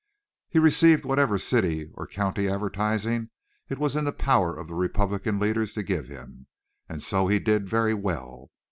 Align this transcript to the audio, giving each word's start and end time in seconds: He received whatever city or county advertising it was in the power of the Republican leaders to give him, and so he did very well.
He 0.49 0.57
received 0.57 1.05
whatever 1.05 1.37
city 1.37 1.91
or 1.93 2.07
county 2.07 2.49
advertising 2.49 3.29
it 3.69 3.77
was 3.77 3.95
in 3.95 4.03
the 4.03 4.11
power 4.11 4.57
of 4.57 4.67
the 4.67 4.73
Republican 4.73 5.37
leaders 5.39 5.75
to 5.75 5.83
give 5.83 6.07
him, 6.07 6.47
and 6.89 7.03
so 7.03 7.27
he 7.27 7.37
did 7.37 7.69
very 7.69 7.93
well. 7.93 8.49